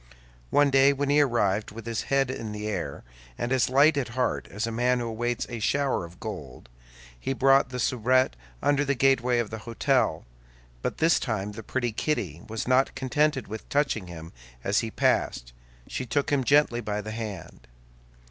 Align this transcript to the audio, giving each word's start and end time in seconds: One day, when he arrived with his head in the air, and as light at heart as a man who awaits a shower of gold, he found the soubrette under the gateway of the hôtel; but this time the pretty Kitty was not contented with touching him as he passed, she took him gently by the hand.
One 0.49 0.71
day, 0.71 0.93
when 0.93 1.11
he 1.11 1.21
arrived 1.21 1.69
with 1.69 1.85
his 1.85 2.05
head 2.09 2.31
in 2.31 2.53
the 2.53 2.67
air, 2.67 3.03
and 3.37 3.51
as 3.51 3.69
light 3.69 3.97
at 3.97 4.07
heart 4.17 4.47
as 4.49 4.65
a 4.65 4.71
man 4.71 4.99
who 4.99 5.05
awaits 5.05 5.45
a 5.47 5.59
shower 5.59 6.05
of 6.05 6.19
gold, 6.19 6.69
he 7.19 7.35
found 7.35 7.69
the 7.69 7.79
soubrette 7.79 8.35
under 8.63 8.83
the 8.83 8.95
gateway 8.95 9.37
of 9.37 9.51
the 9.51 9.59
hôtel; 9.59 10.23
but 10.81 10.97
this 10.97 11.19
time 11.19 11.51
the 11.51 11.61
pretty 11.61 11.91
Kitty 11.91 12.41
was 12.49 12.67
not 12.67 12.95
contented 12.95 13.47
with 13.47 13.69
touching 13.69 14.07
him 14.07 14.33
as 14.63 14.79
he 14.79 14.89
passed, 14.89 15.53
she 15.85 16.07
took 16.07 16.31
him 16.31 16.43
gently 16.43 16.81
by 16.81 16.99
the 17.01 17.11
hand. 17.11 17.67